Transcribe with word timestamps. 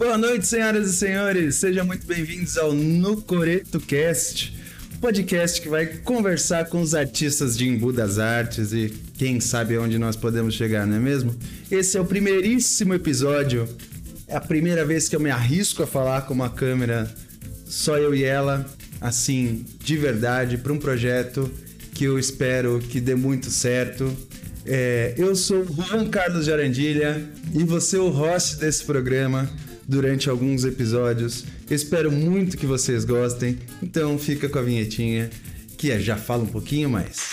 Boa 0.00 0.16
noite, 0.16 0.46
senhoras 0.46 0.88
e 0.88 0.96
senhores. 0.96 1.56
Sejam 1.56 1.84
muito 1.84 2.06
bem-vindos 2.06 2.56
ao 2.56 2.72
No 2.72 3.20
Coreto 3.20 3.78
Cast, 3.78 4.58
podcast 4.98 5.60
que 5.60 5.68
vai 5.68 5.84
conversar 5.84 6.70
com 6.70 6.80
os 6.80 6.94
artistas 6.94 7.54
de 7.54 7.68
Embu 7.68 7.92
das 7.92 8.18
Artes 8.18 8.72
e 8.72 8.88
quem 9.18 9.40
sabe 9.40 9.76
onde 9.76 9.98
nós 9.98 10.16
podemos 10.16 10.54
chegar, 10.54 10.86
não 10.86 10.96
é 10.96 10.98
mesmo? 10.98 11.36
Esse 11.70 11.98
é 11.98 12.00
o 12.00 12.06
primeiríssimo 12.06 12.94
episódio. 12.94 13.68
É 14.26 14.36
a 14.36 14.40
primeira 14.40 14.86
vez 14.86 15.06
que 15.06 15.14
eu 15.14 15.20
me 15.20 15.28
arrisco 15.28 15.82
a 15.82 15.86
falar 15.86 16.22
com 16.22 16.32
uma 16.32 16.48
câmera 16.48 17.14
só 17.66 17.98
eu 17.98 18.14
e 18.14 18.24
ela, 18.24 18.64
assim, 19.02 19.66
de 19.84 19.98
verdade, 19.98 20.56
para 20.56 20.72
um 20.72 20.78
projeto 20.78 21.50
que 21.92 22.04
eu 22.04 22.18
espero 22.18 22.78
que 22.78 23.02
dê 23.02 23.14
muito 23.14 23.50
certo. 23.50 24.10
É, 24.64 25.12
eu 25.18 25.36
sou 25.36 25.62
Juan 25.62 26.08
Carlos 26.08 26.46
de 26.46 26.52
Arandilha 26.54 27.22
e 27.52 27.62
você 27.64 27.98
é 27.98 28.00
o 28.00 28.08
host 28.08 28.56
desse 28.56 28.82
programa 28.82 29.46
durante 29.90 30.30
alguns 30.30 30.64
episódios. 30.64 31.44
Espero 31.68 32.12
muito 32.12 32.56
que 32.56 32.64
vocês 32.64 33.04
gostem. 33.04 33.58
Então 33.82 34.16
fica 34.16 34.48
com 34.48 34.58
a 34.60 34.62
vinhetinha 34.62 35.28
que 35.76 35.98
já 35.98 36.16
fala 36.16 36.44
um 36.44 36.46
pouquinho 36.46 36.88
mais. 36.88 37.30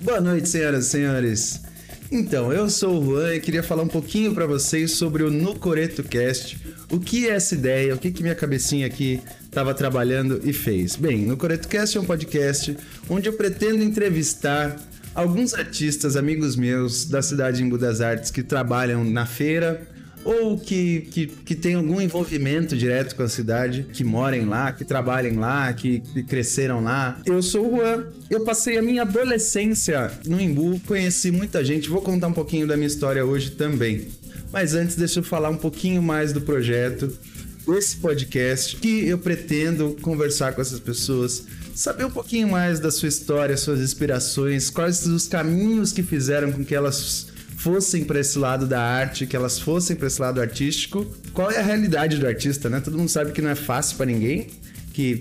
Boa 0.00 0.20
noite, 0.20 0.48
senhoras 0.48 0.86
e 0.86 0.90
senhores. 0.90 1.66
Então, 2.10 2.52
eu 2.52 2.70
sou 2.70 3.00
o 3.00 3.04
Juan 3.04 3.34
e 3.34 3.40
queria 3.40 3.62
falar 3.62 3.82
um 3.82 3.88
pouquinho 3.88 4.32
para 4.32 4.46
vocês 4.46 4.92
sobre 4.92 5.24
o 5.24 5.30
No 5.30 5.58
Coreto 5.58 6.04
Cast. 6.04 6.56
O 6.90 7.00
que 7.00 7.28
é 7.28 7.32
essa 7.32 7.54
ideia? 7.54 7.94
O 7.94 7.98
que, 7.98 8.12
que 8.12 8.22
minha 8.22 8.34
cabecinha 8.34 8.86
aqui 8.86 9.20
estava 9.56 9.72
trabalhando 9.72 10.38
e 10.44 10.52
fez? 10.52 10.96
Bem, 10.96 11.24
no 11.24 11.34
Coreto 11.34 11.66
Cast 11.66 11.96
é 11.96 12.00
um 12.00 12.04
podcast 12.04 12.76
onde 13.08 13.26
eu 13.26 13.32
pretendo 13.32 13.82
entrevistar 13.82 14.76
alguns 15.14 15.54
artistas, 15.54 16.14
amigos 16.14 16.56
meus 16.56 17.06
da 17.06 17.22
cidade 17.22 17.56
de 17.56 17.62
Embu 17.62 17.78
das 17.78 18.02
Artes 18.02 18.30
que 18.30 18.42
trabalham 18.42 19.02
na 19.02 19.24
feira 19.24 19.80
ou 20.22 20.58
que, 20.58 21.08
que, 21.10 21.26
que 21.26 21.54
tem 21.54 21.74
algum 21.74 21.98
envolvimento 22.02 22.76
direto 22.76 23.16
com 23.16 23.22
a 23.22 23.30
cidade, 23.30 23.86
que 23.94 24.04
morem 24.04 24.44
lá, 24.44 24.72
que 24.72 24.84
trabalhem 24.84 25.36
lá, 25.36 25.72
que, 25.72 26.00
que 26.00 26.22
cresceram 26.22 26.84
lá. 26.84 27.18
Eu 27.24 27.42
sou 27.42 27.72
o 27.72 27.76
Juan, 27.78 28.04
eu 28.28 28.44
passei 28.44 28.76
a 28.76 28.82
minha 28.82 29.02
adolescência 29.02 30.10
no 30.26 30.38
Embu, 30.38 30.78
conheci 30.80 31.30
muita 31.30 31.64
gente, 31.64 31.88
vou 31.88 32.02
contar 32.02 32.26
um 32.26 32.34
pouquinho 32.34 32.66
da 32.66 32.76
minha 32.76 32.88
história 32.88 33.24
hoje 33.24 33.52
também. 33.52 34.06
Mas 34.52 34.74
antes, 34.74 34.96
deixa 34.96 35.20
eu 35.20 35.24
falar 35.24 35.48
um 35.48 35.56
pouquinho 35.56 36.02
mais 36.02 36.32
do 36.32 36.42
projeto, 36.42 37.10
desse 37.66 37.96
podcast, 37.96 38.76
que 38.76 39.06
eu 39.06 39.18
pretendo 39.18 39.96
conversar 40.00 40.52
com 40.54 40.60
essas 40.60 40.80
pessoas, 40.80 41.44
saber 41.74 42.04
um 42.04 42.10
pouquinho 42.10 42.48
mais 42.48 42.80
da 42.80 42.90
sua 42.90 43.08
história, 43.08 43.56
suas 43.56 43.80
inspirações, 43.80 44.70
quais 44.70 45.06
os 45.06 45.26
caminhos 45.26 45.92
que 45.92 46.02
fizeram 46.02 46.52
com 46.52 46.64
que 46.64 46.74
elas 46.74 47.28
fossem 47.56 48.04
para 48.04 48.20
esse 48.20 48.38
lado 48.38 48.66
da 48.66 48.80
arte, 48.80 49.26
que 49.26 49.34
elas 49.34 49.58
fossem 49.58 49.96
para 49.96 50.06
esse 50.06 50.20
lado 50.20 50.40
artístico. 50.40 51.06
Qual 51.32 51.50
é 51.50 51.58
a 51.58 51.62
realidade 51.62 52.18
do 52.18 52.26
artista, 52.26 52.68
né? 52.68 52.80
Todo 52.80 52.96
mundo 52.96 53.08
sabe 53.08 53.32
que 53.32 53.42
não 53.42 53.50
é 53.50 53.54
fácil 53.54 53.96
para 53.96 54.06
ninguém, 54.06 54.46
que 54.92 55.20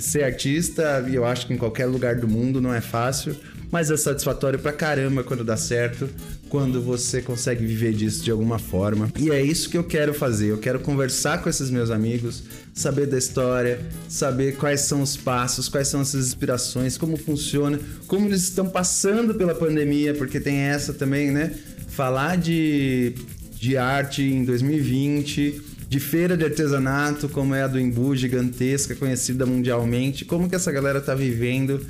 ser 0.00 0.24
artista, 0.24 1.06
e 1.08 1.14
eu 1.14 1.24
acho 1.24 1.46
que 1.46 1.54
em 1.54 1.56
qualquer 1.56 1.86
lugar 1.86 2.16
do 2.16 2.28
mundo 2.28 2.60
não 2.60 2.74
é 2.74 2.80
fácil, 2.80 3.36
mas 3.70 3.90
é 3.90 3.96
satisfatório 3.96 4.58
pra 4.58 4.72
caramba 4.72 5.22
quando 5.24 5.44
dá 5.44 5.56
certo, 5.56 6.08
quando 6.48 6.80
você 6.80 7.20
consegue 7.20 7.64
viver 7.66 7.92
disso 7.92 8.22
de 8.22 8.30
alguma 8.30 8.58
forma. 8.58 9.10
E 9.18 9.30
é 9.30 9.42
isso 9.42 9.68
que 9.68 9.76
eu 9.76 9.84
quero 9.84 10.14
fazer. 10.14 10.50
Eu 10.50 10.58
quero 10.58 10.80
conversar 10.80 11.42
com 11.42 11.48
esses 11.48 11.70
meus 11.70 11.90
amigos, 11.90 12.44
saber 12.72 13.06
da 13.06 13.18
história, 13.18 13.80
saber 14.08 14.56
quais 14.56 14.82
são 14.82 15.02
os 15.02 15.16
passos, 15.16 15.68
quais 15.68 15.88
são 15.88 16.00
essas 16.00 16.26
inspirações, 16.26 16.96
como 16.96 17.16
funciona, 17.16 17.78
como 18.06 18.26
eles 18.26 18.42
estão 18.42 18.68
passando 18.68 19.34
pela 19.34 19.54
pandemia, 19.54 20.14
porque 20.14 20.38
tem 20.40 20.56
essa 20.56 20.92
também, 20.92 21.30
né? 21.30 21.52
falar 21.96 22.36
de, 22.36 23.14
de 23.58 23.78
arte 23.78 24.22
em 24.22 24.44
2020, 24.44 25.62
de 25.88 25.98
feira 25.98 26.36
de 26.36 26.44
artesanato, 26.44 27.26
como 27.26 27.54
é 27.54 27.62
a 27.62 27.66
do 27.66 27.80
Embu, 27.80 28.14
gigantesca, 28.14 28.94
conhecida 28.94 29.46
mundialmente, 29.46 30.22
como 30.22 30.46
que 30.46 30.54
essa 30.54 30.70
galera 30.70 31.00
tá 31.00 31.14
vivendo, 31.14 31.80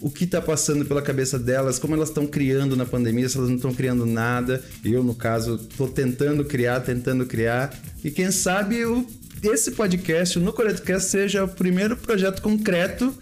o 0.00 0.10
que 0.10 0.26
tá 0.26 0.40
passando 0.40 0.84
pela 0.84 1.02
cabeça 1.02 1.38
delas, 1.38 1.78
como 1.78 1.94
elas 1.94 2.08
estão 2.08 2.26
criando 2.26 2.74
na 2.74 2.86
pandemia, 2.86 3.28
se 3.28 3.36
elas 3.36 3.48
não 3.48 3.56
estão 3.56 3.74
criando 3.74 4.06
nada. 4.06 4.62
Eu, 4.84 5.04
no 5.04 5.14
caso, 5.14 5.58
tô 5.76 5.86
tentando 5.86 6.44
criar, 6.44 6.80
tentando 6.80 7.26
criar. 7.26 7.78
E 8.02 8.10
quem 8.10 8.30
sabe 8.30 8.84
o, 8.84 9.06
esse 9.42 9.72
podcast, 9.72 10.38
o 10.38 10.42
No 10.42 10.52
CoretoCast, 10.52 11.10
seja 11.10 11.44
o 11.44 11.48
primeiro 11.48 11.96
projeto 11.96 12.40
concreto 12.40 13.14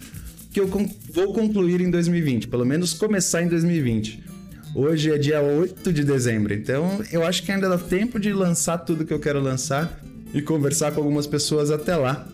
que 0.51 0.59
eu 0.59 0.67
vou 1.13 1.33
concluir 1.33 1.81
em 1.81 1.91
2020, 1.91 2.47
pelo 2.47 2.65
menos 2.65 2.93
começar 2.93 3.43
em 3.43 3.47
2020. 3.47 4.23
Hoje 4.73 5.11
é 5.11 5.17
dia 5.17 5.41
8 5.41 5.91
de 5.91 6.03
dezembro, 6.03 6.53
então 6.53 7.03
eu 7.11 7.25
acho 7.25 7.43
que 7.43 7.51
ainda 7.51 7.67
dá 7.67 7.77
tempo 7.77 8.19
de 8.19 8.31
lançar 8.31 8.77
tudo 8.79 9.05
que 9.05 9.13
eu 9.13 9.19
quero 9.19 9.39
lançar 9.39 9.99
e 10.33 10.41
conversar 10.41 10.91
com 10.91 11.01
algumas 11.01 11.27
pessoas 11.27 11.71
até 11.71 11.95
lá. 11.95 12.27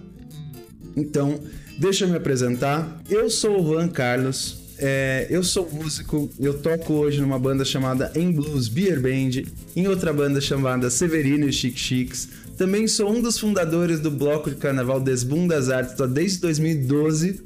Então, 0.95 1.39
deixa 1.77 2.05
eu 2.05 2.09
me 2.09 2.17
apresentar. 2.17 3.01
Eu 3.09 3.29
sou 3.29 3.61
o 3.61 3.65
Juan 3.65 3.87
Carlos, 3.87 4.65
é, 4.77 5.27
eu 5.29 5.41
sou 5.43 5.69
músico, 5.71 6.29
eu 6.39 6.53
toco 6.53 6.93
hoje 6.93 7.21
numa 7.21 7.39
banda 7.39 7.63
chamada 7.63 8.11
Em 8.15 8.31
Blues 8.31 8.67
Beer 8.67 8.99
Band, 8.99 9.43
em 9.75 9.87
outra 9.87 10.11
banda 10.11 10.41
chamada 10.41 10.89
Severino 10.89 11.47
e 11.47 11.53
Chic 11.53 11.77
Chics. 11.77 12.29
Também 12.57 12.87
sou 12.87 13.09
um 13.09 13.21
dos 13.21 13.39
fundadores 13.39 13.99
do 13.99 14.11
bloco 14.11 14.49
de 14.49 14.57
carnaval 14.57 14.99
Desbum 14.99 15.47
das 15.47 15.69
Artes 15.69 15.95
desde 16.09 16.39
2012, 16.39 17.41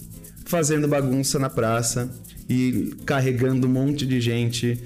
fazendo 0.46 0.88
bagunça 0.88 1.38
na 1.38 1.50
praça 1.50 2.10
e 2.50 2.94
carregando 3.06 3.68
um 3.68 3.72
monte 3.72 4.06
de 4.06 4.20
gente 4.20 4.80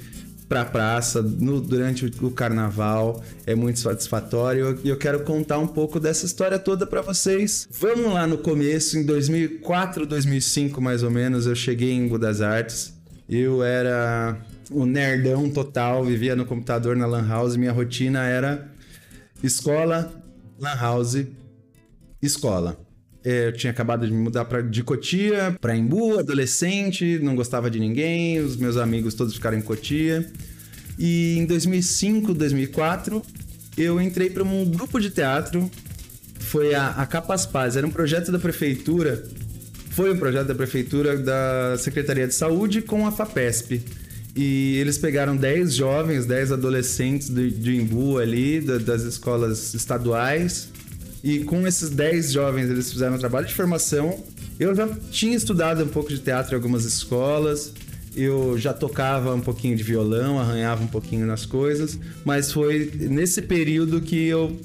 pra 0.54 0.64
praça 0.64 1.20
no, 1.20 1.60
durante 1.60 2.06
o, 2.06 2.28
o, 2.28 2.30
carnaval. 2.30 3.24
É 3.44 3.56
muito 3.56 3.80
satisfatório 3.80 4.80
e 4.84 4.90
eu, 4.90 4.98
quero 4.98 5.24
contar 5.24 5.58
um 5.58 5.66
pouco 5.66 6.00
dessa 6.00 6.28
história 6.28 6.60
toda 6.60 6.86
para 6.86 7.02
vocês. 7.02 7.68
Vamos 7.72 8.14
lá 8.14 8.28
no 8.28 8.38
começo, 8.38 8.96
em 8.96 9.04
2004, 9.04 10.06
2005 10.06 10.80
mais 10.80 11.02
ou 11.02 11.10
menos, 11.10 11.48
eu 11.48 11.56
cheguei 11.56 11.92
em 11.92 12.08
Budas 12.08 12.40
Artes. 12.40 12.94
Eu 13.28 13.64
era 13.64 14.38
um 14.70 14.86
nerdão 14.86 15.50
total, 15.50 16.06
vivia 16.06 16.36
no 16.36 16.46
computador 16.46 16.96
na 16.96 17.08
Lan 17.08 17.28
House. 17.28 17.56
Minha 17.56 17.72
rotina 17.72 18.24
era 18.24 18.70
escola, 19.42 20.14
Lan 20.60 20.76
House, 20.76 21.26
escola. 22.22 22.78
É, 23.24 23.48
eu 23.48 23.54
tinha 23.54 23.72
acabado 23.72 24.06
de 24.06 24.12
me 24.12 24.20
mudar 24.20 24.46
pra, 24.46 24.62
de 24.62 24.84
Cotia 24.84 25.56
para 25.62 25.76
Embu, 25.76 26.20
adolescente, 26.20 27.20
não 27.20 27.36
gostava 27.36 27.72
de 27.72 27.80
ninguém, 27.80 28.40
os 28.40 28.58
meus 28.58 28.76
amigos 28.76 29.14
todos 29.14 29.34
ficaram 29.34 29.58
em 29.58 29.62
Cotia. 29.62 30.30
E 31.00 31.38
em 31.38 31.46
2005, 31.46 32.34
2004, 32.34 33.22
eu 33.78 34.02
entrei 34.02 34.30
para 34.30 34.44
um 34.44 34.66
grupo 34.66 35.00
de 35.00 35.10
teatro, 35.10 35.72
foi 36.40 36.76
a, 36.76 36.90
a 36.90 37.06
Capas 37.06 37.46
Paz, 37.46 37.78
era 37.78 37.88
um 37.88 37.92
projeto 37.92 38.32
da 38.32 38.38
prefeitura, 38.38 39.24
foi 39.92 40.12
um 40.12 40.18
projeto 40.18 40.48
da 40.48 40.56
prefeitura 40.56 41.18
da 41.18 41.78
Secretaria 41.78 42.28
de 42.28 42.34
Saúde 42.34 42.82
com 42.82 43.08
a 43.08 43.12
FAPESP. 43.12 43.82
E 44.36 44.78
eles 44.78 44.98
pegaram 44.98 45.38
10 45.38 45.76
jovens, 45.76 46.26
10 46.26 46.54
adolescentes 46.54 47.30
de, 47.30 47.52
de 47.52 47.76
Embu 47.76 48.18
ali, 48.18 48.60
da, 48.60 48.80
das 48.80 49.04
escolas 49.04 49.76
estaduais, 49.76 50.70
e 51.24 51.40
com 51.46 51.66
esses 51.66 51.90
10 51.90 52.34
jovens, 52.34 52.70
eles 52.70 52.92
fizeram 52.92 53.16
um 53.16 53.18
trabalho 53.18 53.48
de 53.48 53.54
formação. 53.54 54.22
Eu 54.60 54.76
já 54.76 54.88
tinha 55.10 55.36
estudado 55.36 55.82
um 55.82 55.88
pouco 55.88 56.10
de 56.10 56.20
teatro 56.20 56.52
em 56.52 56.56
algumas 56.56 56.84
escolas. 56.84 57.72
Eu 58.14 58.58
já 58.58 58.74
tocava 58.74 59.34
um 59.34 59.40
pouquinho 59.40 59.76
de 59.76 59.82
violão, 59.82 60.38
arranhava 60.38 60.84
um 60.84 60.88
pouquinho 60.88 61.26
nas 61.26 61.46
coisas, 61.46 61.98
mas 62.26 62.52
foi 62.52 62.92
nesse 62.96 63.42
período 63.42 64.02
que 64.02 64.28
eu 64.28 64.56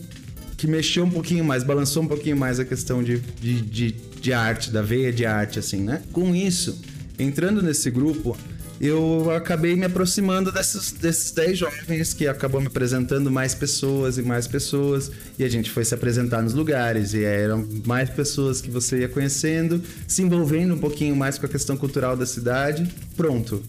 que 0.57 0.67
mexeu 0.67 1.05
um 1.05 1.11
pouquinho 1.11 1.45
mais, 1.45 1.63
balançou 1.63 2.03
um 2.03 2.09
pouquinho 2.09 2.37
mais 2.37 2.59
a 2.59 2.65
questão 2.65 3.01
de, 3.01 3.21
de, 3.41 3.63
de, 3.63 3.93
de 3.93 4.33
arte, 4.33 4.73
da 4.73 4.83
veia 4.83 5.13
de 5.13 5.25
arte, 5.25 5.61
assim, 5.61 5.81
né? 5.81 6.03
Com 6.13 6.35
isso, 6.35 6.83
entrando 7.17 7.63
nesse 7.63 7.89
grupo, 7.93 8.37
eu 8.81 9.31
acabei 9.33 9.75
me 9.75 9.85
aproximando 9.85 10.53
desses, 10.53 10.93
desses 10.93 11.33
10 11.33 11.59
jovens 11.59 12.15
que 12.15 12.29
acabou 12.29 12.61
me 12.61 12.69
apresentando 12.69 13.31
mais 13.31 13.55
pessoas 13.55 14.19
e 14.19 14.23
mais 14.23 14.47
pessoas. 14.47 15.11
E 15.39 15.45
a 15.45 15.49
gente 15.49 15.71
foi 15.71 15.85
se 15.85 15.95
apresentar 15.95 16.43
nos 16.43 16.55
lugares. 16.55 17.13
E 17.13 17.25
eram 17.25 17.67
mais 17.85 18.09
pessoas 18.09 18.61
que 18.61 18.71
você 18.71 19.01
ia 19.01 19.09
conhecendo, 19.09 19.83
se 20.07 20.23
envolvendo 20.23 20.75
um 20.75 20.79
pouquinho 20.79 21.17
mais 21.17 21.39
com 21.39 21.47
a 21.47 21.49
questão 21.49 21.77
cultural 21.77 22.17
da 22.17 22.25
cidade. 22.25 22.89
Pronto. 23.17 23.63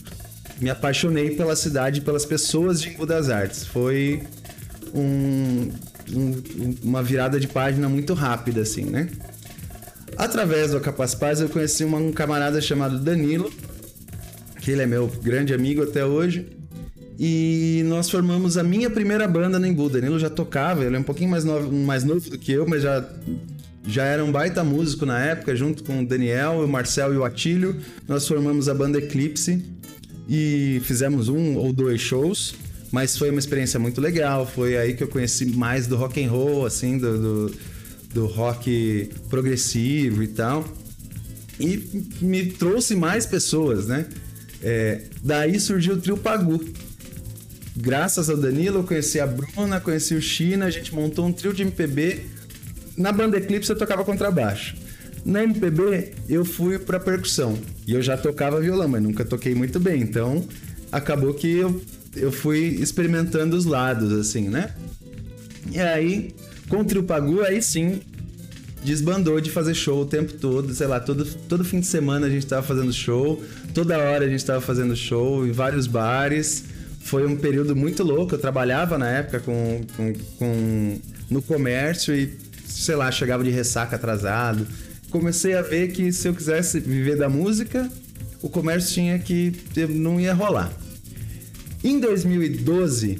Me 0.62 0.70
apaixonei 0.70 1.32
pela 1.32 1.56
cidade 1.56 2.02
pelas 2.02 2.26
pessoas 2.26 2.82
de 2.82 2.90
Embu 2.90 3.06
das 3.06 3.30
Artes. 3.30 3.66
Foi 3.66 4.22
um, 4.94 5.72
um, 6.14 6.76
uma 6.84 7.02
virada 7.02 7.40
de 7.40 7.48
página 7.48 7.90
muito 7.90 8.14
rápida, 8.14 8.62
assim, 8.62 8.84
né? 8.84 9.10
Através 10.18 10.72
do 10.72 10.82
Capaz 10.82 11.16
Paz, 11.16 11.40
eu 11.40 11.48
conheci 11.48 11.86
um 11.86 12.12
camarada 12.12 12.60
chamado 12.60 13.00
Danilo, 13.00 13.52
que 14.70 14.74
ele 14.74 14.84
é 14.84 14.86
meu 14.86 15.08
grande 15.08 15.52
amigo 15.52 15.82
até 15.82 16.06
hoje. 16.06 16.46
E 17.18 17.82
nós 17.88 18.08
formamos 18.08 18.56
a 18.56 18.64
minha 18.64 18.88
primeira 18.88 19.28
banda 19.28 19.58
no 19.58 19.66
Embu. 19.66 19.90
Danilo 19.90 20.20
já 20.20 20.30
tocava, 20.30 20.86
ele 20.86 20.96
é 20.96 21.00
um 21.00 21.04
pouquinho 21.04 21.32
mais 21.32 21.44
novo, 21.44 21.72
mais 21.72 22.04
novo 22.04 22.30
do 22.30 22.38
que 22.38 22.52
eu, 22.52 22.68
mas 22.68 22.84
já 22.84 23.04
já 23.88 24.04
era 24.04 24.24
um 24.24 24.32
baita 24.32 24.64
músico 24.64 25.08
na 25.08 25.20
época, 25.20 25.56
junto 25.56 25.84
com 25.84 26.04
o 26.04 26.06
Daniel, 26.06 26.64
o 26.64 26.68
Marcel 26.68 27.12
e 27.16 27.18
o 27.18 27.24
Atílio. 27.24 27.78
Nós 28.08 28.28
formamos 28.28 28.70
a 28.70 28.74
banda 28.76 29.00
Eclipse 29.00 29.66
e 30.30 30.80
fizemos 30.84 31.30
um 31.30 31.56
ou 31.56 31.74
dois 31.74 32.00
shows. 32.00 32.54
Mas 32.92 33.18
foi 33.18 33.32
uma 33.32 33.40
experiência 33.40 33.80
muito 33.80 34.00
legal. 34.00 34.46
Foi 34.46 34.78
aí 34.78 34.94
que 34.94 35.04
eu 35.04 35.08
conheci 35.08 35.48
mais 35.48 35.88
do 35.88 35.96
rock 35.96 36.24
and 36.24 36.30
roll, 36.30 36.66
assim, 36.66 37.00
do, 37.00 37.18
do, 37.18 37.56
do 38.14 38.26
rock 38.28 39.10
progressivo 39.30 40.22
e 40.22 40.28
tal. 40.28 40.64
E 41.60 42.06
me 42.22 42.46
trouxe 42.46 42.96
mais 42.96 43.26
pessoas, 43.26 43.88
né? 43.88 44.06
É, 44.62 45.02
daí 45.24 45.60
surgiu 45.60 45.96
o 45.96 45.98
Trio 45.98 46.18
Pagu. 46.18 46.64
Graças 47.76 48.30
ao 48.30 48.38
Danilo, 48.38 48.80
eu 48.80 48.84
conheci 48.84 49.20
a 49.20 49.28
Bruna, 49.28 49.80
conheci 49.80 50.14
o 50.14 50.22
China, 50.22 50.66
a 50.66 50.70
gente 50.70 50.94
montou 50.94 51.26
um 51.26 51.32
trio 51.32 51.54
de 51.54 51.62
MPB. 51.62 52.26
Na 52.98 53.12
banda 53.12 53.38
Eclipse 53.38 53.72
eu 53.72 53.78
tocava 53.78 54.04
contrabaixo. 54.04 54.76
Na 55.24 55.44
MPB 55.44 56.14
eu 56.28 56.44
fui 56.44 56.78
pra 56.78 57.00
percussão. 57.00 57.58
E 57.88 57.94
eu 57.94 58.02
já 58.02 58.18
tocava 58.18 58.60
violão, 58.60 58.88
mas 58.88 59.02
nunca 59.02 59.24
toquei 59.24 59.56
muito 59.56 59.80
bem. 59.80 60.02
Então 60.02 60.46
acabou 60.92 61.34
que 61.34 61.48
eu 61.48 61.82
eu 62.16 62.32
fui 62.32 62.60
experimentando 62.80 63.56
os 63.56 63.66
lados, 63.66 64.12
assim, 64.12 64.50
né? 64.50 64.74
E 65.72 65.80
aí, 65.80 66.34
com 66.68 66.78
o 66.78 66.86
Trio 66.86 67.04
Pagu, 67.04 67.42
aí 67.42 67.62
sim, 67.62 68.02
desbandou 68.84 69.40
de 69.42 69.50
fazer 69.50 69.74
show 69.74 70.02
o 70.02 70.06
tempo 70.06 70.34
todo, 70.34 70.74
sei 70.74 70.88
lá, 70.88 71.00
todo, 71.00 71.26
todo 71.26 71.64
fim 71.64 71.80
de 71.80 71.88
semana 71.88 72.28
a 72.28 72.30
gente 72.30 72.46
tava 72.46 72.64
fazendo 72.64 72.92
show, 72.94 73.44
toda 73.74 73.98
hora 73.98 74.26
a 74.26 74.30
gente 74.30 74.44
tava 74.46 74.62
fazendo 74.62 74.96
show 74.96 75.46
em 75.46 75.52
vários 75.52 75.88
bares. 75.88 76.66
Foi 77.02 77.26
um 77.26 77.36
período 77.36 77.76
muito 77.76 78.04
louco, 78.04 78.36
eu 78.36 78.40
trabalhava 78.40 78.98
na 78.98 79.10
época 79.10 79.40
com, 79.40 79.82
com, 79.96 80.14
com 80.38 81.00
no 81.30 81.42
comércio 81.42 82.14
e, 82.16 82.38
sei 82.66 82.96
lá, 82.96 83.12
chegava 83.12 83.44
de 83.44 83.50
ressaca 83.50 83.96
atrasado. 83.96 84.68
Comecei 85.10 85.56
a 85.56 85.62
ver 85.62 85.92
que 85.92 86.12
se 86.12 86.28
eu 86.28 86.34
quisesse 86.34 86.80
viver 86.80 87.18
da 87.18 87.30
música, 87.30 87.90
o 88.42 88.50
comércio 88.50 88.94
tinha 88.94 89.18
que. 89.18 89.54
não 89.90 90.20
ia 90.20 90.34
rolar. 90.34 90.72
Em 91.84 92.00
2012 92.00 93.20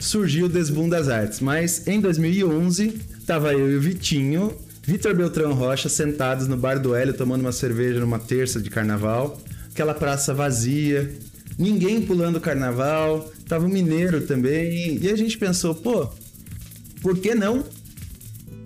surgiu 0.00 0.46
o 0.46 0.48
Desboom 0.48 0.88
das 0.88 1.08
Artes, 1.08 1.40
mas 1.40 1.86
em 1.86 2.00
2011 2.00 2.98
tava 3.26 3.52
eu 3.52 3.70
e 3.70 3.76
o 3.76 3.80
Vitinho, 3.80 4.56
Vitor 4.88 5.14
Beltrão 5.14 5.52
Rocha 5.52 5.86
sentados 5.86 6.48
no 6.48 6.56
bar 6.56 6.80
do 6.80 6.94
Hélio 6.94 7.12
tomando 7.12 7.42
uma 7.42 7.52
cerveja 7.52 8.00
numa 8.00 8.18
terça 8.18 8.58
de 8.58 8.70
carnaval, 8.70 9.38
aquela 9.70 9.92
praça 9.92 10.32
vazia, 10.32 11.12
ninguém 11.58 12.00
pulando 12.00 12.40
carnaval, 12.40 13.30
tava 13.46 13.66
o 13.66 13.68
mineiro 13.68 14.22
também, 14.22 14.98
e 14.98 15.10
a 15.10 15.14
gente 15.14 15.36
pensou, 15.36 15.74
pô, 15.74 16.08
por 17.02 17.18
que 17.18 17.34
não 17.34 17.66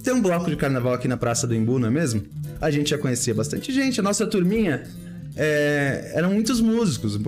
ter 0.05 0.13
um 0.13 0.23
bloco 0.23 0.49
de 0.49 0.55
carnaval 0.55 0.93
aqui 0.93 1.09
na 1.09 1.17
Praça 1.17 1.45
do 1.45 1.57
Embu, 1.57 1.81
não 1.81 1.89
é 1.89 1.91
mesmo? 1.91 2.23
A 2.61 2.71
gente 2.71 2.91
já 2.91 2.99
conhecia 2.99 3.35
bastante 3.35 3.73
gente, 3.73 3.99
a 3.99 4.03
nossa 4.05 4.25
turminha 4.25 4.85
é, 5.35 6.13
eram 6.15 6.35
muitos 6.35 6.61
músicos, 6.61 7.19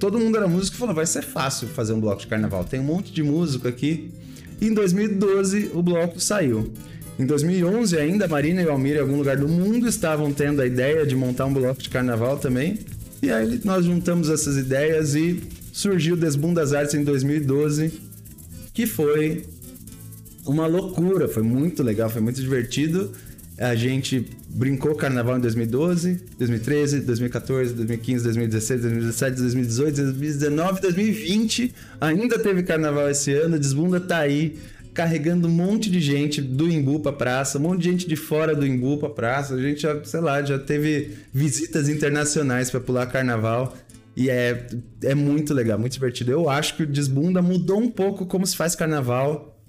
todo 0.00 0.18
mundo 0.18 0.36
era 0.36 0.48
músico 0.48 0.76
e 0.76 0.80
falou: 0.80 0.96
vai 0.96 1.06
ser 1.06 1.22
fácil 1.22 1.68
fazer 1.68 1.92
um 1.92 2.00
bloco 2.00 2.22
de 2.22 2.26
carnaval. 2.26 2.64
Tem 2.64 2.80
um 2.80 2.84
monte 2.84 3.12
de 3.12 3.22
músico 3.22 3.68
aqui. 3.68 4.10
E 4.60 4.66
em 4.66 4.74
2012 4.74 5.70
o 5.74 5.82
bloco 5.82 6.18
saiu. 6.18 6.72
Em 7.18 7.24
2011 7.24 7.96
ainda, 7.96 8.26
a 8.26 8.28
Marina 8.28 8.60
e 8.60 8.66
o 8.66 8.70
Almir 8.70 8.96
em 8.96 9.00
algum 9.00 9.16
lugar 9.16 9.38
do 9.38 9.48
mundo 9.48 9.88
estavam 9.88 10.32
tendo 10.32 10.60
a 10.60 10.66
ideia 10.66 11.06
de 11.06 11.16
montar 11.16 11.46
um 11.46 11.52
bloco 11.52 11.82
de 11.82 11.88
carnaval 11.88 12.38
também. 12.38 12.78
E 13.22 13.30
aí 13.30 13.60
nós 13.64 13.86
juntamos 13.86 14.28
essas 14.28 14.58
ideias 14.58 15.14
e 15.14 15.42
surgiu 15.72 16.14
o 16.14 16.54
das 16.54 16.72
Artes 16.74 16.94
em 16.94 17.02
2012, 17.02 17.92
que 18.74 18.86
foi 18.86 19.46
uma 20.44 20.66
loucura, 20.66 21.26
foi 21.26 21.42
muito 21.42 21.82
legal, 21.82 22.10
foi 22.10 22.20
muito 22.20 22.40
divertido. 22.40 23.10
A 23.58 23.74
gente 23.74 24.26
brincou 24.50 24.94
carnaval 24.94 25.38
em 25.38 25.40
2012, 25.40 26.20
2013, 26.38 27.00
2014, 27.00 27.72
2015, 27.72 28.24
2016, 28.24 28.80
2017, 28.82 29.36
2018, 29.36 29.96
2019, 29.96 30.80
2020. 30.82 31.74
Ainda 31.98 32.38
teve 32.38 32.62
carnaval 32.62 33.10
esse 33.10 33.32
ano. 33.32 33.58
Desbunda 33.58 33.98
tá 33.98 34.18
aí 34.18 34.58
carregando 34.96 35.46
um 35.46 35.50
monte 35.50 35.90
de 35.90 36.00
gente 36.00 36.40
do 36.40 36.70
Imbu 36.70 37.00
pra 37.00 37.12
praça, 37.12 37.58
um 37.58 37.60
monte 37.60 37.82
de 37.82 37.90
gente 37.90 38.08
de 38.08 38.16
fora 38.16 38.56
do 38.56 38.66
Imbu 38.66 38.96
pra 38.96 39.10
praça. 39.10 39.54
A 39.54 39.60
gente 39.60 39.82
já, 39.82 40.02
sei 40.02 40.20
lá, 40.20 40.42
já 40.42 40.58
teve 40.58 41.18
visitas 41.34 41.90
internacionais 41.90 42.70
para 42.70 42.80
pular 42.80 43.04
carnaval. 43.04 43.76
E 44.16 44.30
é, 44.30 44.66
é 45.04 45.14
muito 45.14 45.52
legal, 45.52 45.78
muito 45.78 45.92
divertido. 45.92 46.32
Eu 46.32 46.48
acho 46.48 46.76
que 46.76 46.84
o 46.84 46.86
Desbunda 46.86 47.42
mudou 47.42 47.78
um 47.78 47.90
pouco 47.90 48.24
como 48.24 48.46
se 48.46 48.56
faz 48.56 48.74
carnaval 48.74 49.60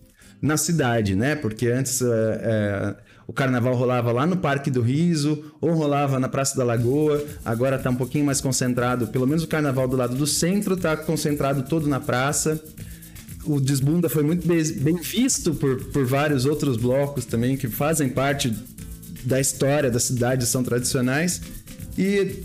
na 0.41 0.55
cidade, 0.55 1.13
né? 1.13 1.35
Porque 1.35 1.67
antes 1.67 2.01
é, 2.01 2.05
é, 2.07 2.95
o 3.27 3.33
carnaval 3.33 3.75
rolava 3.75 4.13
lá 4.13 4.25
no 4.25 4.37
Parque 4.37 4.71
do 4.71 4.81
Riso 4.81 5.53
ou 5.59 5.73
rolava 5.73 6.21
na 6.21 6.29
Praça 6.29 6.55
da 6.55 6.63
Lagoa. 6.63 7.21
Agora 7.43 7.75
está 7.75 7.89
um 7.89 7.95
pouquinho 7.95 8.25
mais 8.25 8.39
concentrado, 8.39 9.07
pelo 9.07 9.27
menos 9.27 9.43
o 9.43 9.47
carnaval 9.47 9.89
do 9.89 9.97
lado 9.97 10.15
do 10.15 10.25
centro 10.25 10.75
está 10.75 10.95
concentrado 10.95 11.63
todo 11.63 11.85
na 11.85 11.99
praça. 11.99 12.63
O 13.47 13.59
Desbunda 13.59 14.09
foi 14.09 14.23
muito 14.23 14.45
bem 14.45 14.97
visto 14.97 15.55
por, 15.55 15.83
por 15.85 16.05
vários 16.05 16.45
outros 16.45 16.75
blocos 16.77 17.25
também 17.25 17.55
que 17.55 17.67
fazem 17.67 18.09
parte 18.09 18.53
da 19.23 19.39
história 19.39 19.89
da 19.89 19.99
cidade, 19.99 20.45
são 20.45 20.63
tradicionais. 20.63 21.41
E 21.97 22.43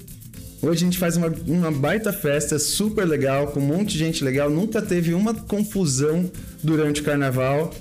Hoje 0.62 0.84
a 0.84 0.84
gente 0.84 0.98
faz 0.98 1.16
uma, 1.16 1.26
uma, 1.48 1.72
baita 1.72 2.12
festa 2.12 2.56
super 2.56 3.04
legal, 3.04 3.48
com 3.48 3.58
um 3.58 3.66
monte 3.66 3.94
de 3.94 3.98
gente 3.98 4.22
legal. 4.22 4.48
Nunca 4.48 4.80
teve 4.80 5.12
uma 5.12 5.34
confusão 5.34 6.30
durante 6.62 7.00
o 7.00 7.04
carnaval 7.04 7.74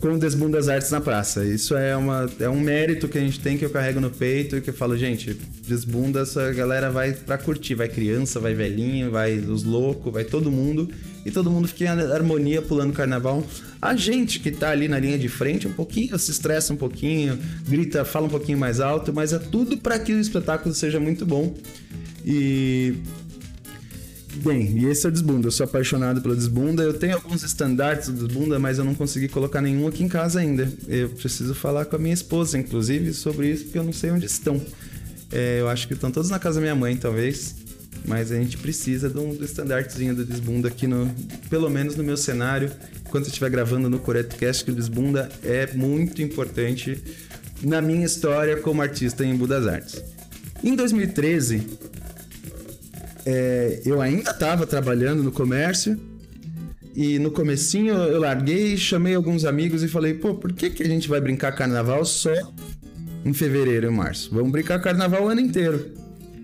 com 0.00 0.08
o 0.08 0.18
Desbum 0.18 0.50
das 0.50 0.68
Artes 0.68 0.90
na 0.90 1.00
praça. 1.00 1.44
Isso 1.44 1.76
é, 1.76 1.96
uma, 1.96 2.30
é 2.38 2.48
um 2.48 2.60
mérito 2.60 3.08
que 3.08 3.18
a 3.18 3.20
gente 3.20 3.40
tem 3.40 3.56
que 3.56 3.64
eu 3.64 3.70
carrego 3.70 4.00
no 4.00 4.10
peito 4.10 4.56
e 4.56 4.60
que 4.60 4.70
eu 4.70 4.74
falo, 4.74 4.96
gente, 4.96 5.38
desbunda, 5.66 6.20
essa 6.20 6.52
galera 6.52 6.90
vai 6.90 7.12
pra 7.12 7.38
curtir. 7.38 7.74
Vai 7.74 7.88
criança, 7.88 8.38
vai 8.38 8.54
velhinho, 8.54 9.10
vai 9.10 9.38
os 9.38 9.64
loucos, 9.64 10.12
vai 10.12 10.24
todo 10.24 10.50
mundo. 10.50 10.88
E 11.24 11.30
todo 11.30 11.50
mundo 11.50 11.66
fica 11.66 11.84
em 11.84 11.88
harmonia 11.88 12.62
pulando 12.62 12.92
carnaval. 12.92 13.44
A 13.80 13.96
gente 13.96 14.38
que 14.38 14.50
tá 14.50 14.70
ali 14.70 14.88
na 14.88 14.98
linha 14.98 15.18
de 15.18 15.28
frente, 15.28 15.66
um 15.66 15.72
pouquinho, 15.72 16.18
se 16.18 16.30
estressa 16.30 16.72
um 16.72 16.76
pouquinho, 16.76 17.38
grita, 17.68 18.04
fala 18.04 18.26
um 18.26 18.30
pouquinho 18.30 18.58
mais 18.58 18.80
alto, 18.80 19.12
mas 19.12 19.32
é 19.32 19.38
tudo 19.38 19.76
para 19.76 19.98
que 19.98 20.12
o 20.12 20.20
espetáculo 20.20 20.74
seja 20.74 21.00
muito 21.00 21.26
bom. 21.26 21.54
E 22.24 22.94
Bem, 24.42 24.78
e 24.78 24.86
esse 24.86 25.06
é 25.06 25.08
o 25.08 25.12
Desbunda. 25.12 25.48
Eu 25.48 25.50
sou 25.50 25.64
apaixonado 25.64 26.20
pelo 26.20 26.34
Desbunda. 26.34 26.82
Eu 26.82 26.94
tenho 26.94 27.14
alguns 27.14 27.42
estandartes 27.42 28.08
do 28.08 28.26
Desbunda, 28.26 28.58
mas 28.58 28.78
eu 28.78 28.84
não 28.84 28.94
consegui 28.94 29.28
colocar 29.28 29.60
nenhum 29.60 29.86
aqui 29.86 30.04
em 30.04 30.08
casa 30.08 30.40
ainda. 30.40 30.70
Eu 30.88 31.08
preciso 31.10 31.54
falar 31.54 31.84
com 31.86 31.96
a 31.96 31.98
minha 31.98 32.14
esposa, 32.14 32.58
inclusive, 32.58 33.12
sobre 33.12 33.50
isso, 33.50 33.64
porque 33.64 33.78
eu 33.78 33.84
não 33.84 33.92
sei 33.92 34.10
onde 34.10 34.26
estão. 34.26 34.60
É, 35.32 35.60
eu 35.60 35.68
acho 35.68 35.88
que 35.88 35.94
estão 35.94 36.10
todos 36.10 36.30
na 36.30 36.38
casa 36.38 36.56
da 36.56 36.60
minha 36.60 36.74
mãe, 36.74 36.96
talvez. 36.96 37.56
Mas 38.04 38.30
a 38.30 38.36
gente 38.36 38.56
precisa 38.58 39.08
de 39.08 39.18
um 39.18 39.34
do 39.34 39.44
estandartezinho 39.44 40.14
do 40.14 40.24
Desbunda 40.24 40.68
aqui, 40.68 40.86
no, 40.86 41.12
pelo 41.50 41.68
menos 41.68 41.96
no 41.96 42.04
meu 42.04 42.16
cenário. 42.16 42.70
Enquanto 43.00 43.24
eu 43.24 43.28
estiver 43.28 43.50
gravando 43.50 43.90
no 43.90 43.98
CoretoCast, 43.98 44.64
que 44.64 44.70
o 44.70 44.74
Desbunda 44.74 45.28
é 45.42 45.72
muito 45.74 46.22
importante 46.22 47.02
na 47.62 47.80
minha 47.80 48.04
história 48.04 48.56
como 48.58 48.82
artista 48.82 49.24
em 49.24 49.34
Budas 49.34 49.66
Artes. 49.66 50.02
Em 50.62 50.74
2013, 50.74 51.66
é, 53.26 53.82
eu 53.84 54.00
ainda 54.00 54.30
estava 54.30 54.64
trabalhando 54.64 55.20
no 55.20 55.32
comércio 55.32 56.00
e 56.94 57.18
no 57.18 57.32
comecinho 57.32 57.92
eu 57.92 58.20
larguei, 58.20 58.76
chamei 58.76 59.16
alguns 59.16 59.44
amigos 59.44 59.82
e 59.82 59.88
falei, 59.88 60.14
pô, 60.14 60.36
por 60.36 60.52
que, 60.52 60.70
que 60.70 60.84
a 60.84 60.86
gente 60.86 61.08
vai 61.08 61.20
brincar 61.20 61.50
carnaval 61.52 62.04
só 62.04 62.32
em 63.24 63.32
fevereiro 63.32 63.88
e 63.88 63.90
março? 63.90 64.30
Vamos 64.32 64.52
brincar 64.52 64.80
carnaval 64.80 65.24
o 65.24 65.28
ano 65.28 65.40
inteiro. 65.40 65.90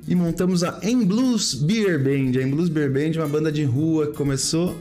E 0.09 0.17
montamos 0.17 0.65
a 0.65 0.81
Em 0.83 1.05
Blues 1.05 1.55
Beer 1.55 2.03
Band. 2.03 2.37
A 2.37 2.43
Em 2.43 2.51
Blues 2.51 2.69
Beer 2.69 2.93
Band 2.93 3.17
é 3.17 3.19
uma 3.21 3.29
banda 3.29 3.53
de 3.53 3.63
rua 3.63 4.09
que 4.09 4.17
começou 4.17 4.77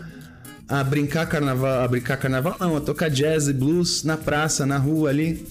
a 0.68 0.84
brincar 0.84 1.28
carnaval, 1.28 1.84
a 1.84 1.88
brincar 1.88 2.18
carnaval 2.18 2.58
não, 2.60 2.76
a 2.76 2.82
tocar 2.82 3.10
jazz 3.10 3.48
e 3.48 3.54
blues 3.54 4.04
na 4.04 4.18
praça, 4.18 4.66
na 4.66 4.80
rua 4.80 5.10
ali. 5.12 5.46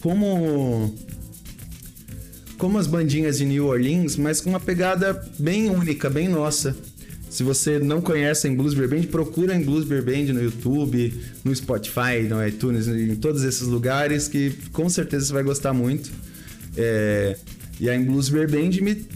Como 0.00 0.92
como 2.58 2.76
as 2.76 2.88
bandinhas 2.88 3.38
de 3.38 3.44
New 3.44 3.66
Orleans, 3.66 4.16
mas 4.16 4.40
com 4.40 4.50
uma 4.50 4.60
pegada 4.60 5.24
bem 5.38 5.70
única, 5.70 6.10
bem 6.10 6.28
nossa. 6.28 6.76
Se 7.30 7.42
você 7.42 7.78
não 7.78 8.00
conhece 8.00 8.48
em 8.48 8.56
Blues 8.56 8.74
Beer 8.74 8.88
Band, 8.88 9.02
procura 9.02 9.54
em 9.54 9.62
Blues 9.62 9.84
Beer 9.84 10.02
Band 10.02 10.32
no 10.32 10.42
YouTube, 10.42 11.14
no 11.44 11.54
Spotify, 11.54 12.22
no 12.28 12.44
iTunes, 12.44 12.88
em 12.88 13.14
todos 13.14 13.44
esses 13.44 13.62
lugares 13.62 14.26
que 14.28 14.52
com 14.72 14.88
certeza 14.88 15.26
você 15.26 15.32
vai 15.32 15.42
gostar 15.42 15.72
muito. 15.72 16.10
É... 16.76 17.36
E 17.78 17.88
a 17.88 17.96
Blues 17.98 18.28
Beer 18.28 18.50
Band 18.50 18.82
me, 18.82 19.06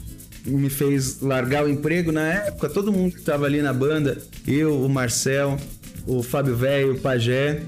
me 0.46 0.70
fez 0.70 1.20
largar 1.20 1.64
o 1.64 1.68
emprego 1.68 2.12
na 2.12 2.22
época. 2.22 2.68
Todo 2.68 2.92
mundo 2.92 3.12
que 3.12 3.18
estava 3.18 3.46
ali 3.46 3.61
na 3.61 3.72
banda, 3.72 4.18
eu, 4.46 4.84
o 4.84 4.88
Marcel, 4.88 5.58
o 6.06 6.22
Fábio 6.22 6.54
Velho, 6.54 6.92
o 6.92 7.00
Pajé, 7.00 7.62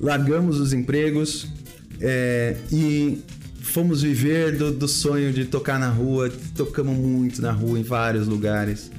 largamos 0.00 0.60
os 0.60 0.72
empregos 0.72 1.48
é... 2.00 2.56
e 2.70 3.18
fomos 3.78 4.02
viver 4.02 4.56
do, 4.56 4.72
do 4.72 4.88
sonho 4.88 5.32
de 5.32 5.44
tocar 5.44 5.78
na 5.78 5.88
rua, 5.88 6.32
tocamos 6.56 6.96
muito 6.96 7.40
na 7.40 7.52
rua 7.52 7.78
em 7.78 7.84
vários 7.84 8.26
lugares. 8.26 8.90